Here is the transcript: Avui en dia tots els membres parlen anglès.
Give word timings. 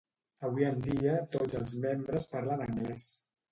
Avui 0.47 0.65
en 0.69 0.79
dia 0.85 1.13
tots 1.37 1.59
els 1.61 1.75
membres 1.85 2.27
parlen 2.35 2.67
anglès. 2.71 3.09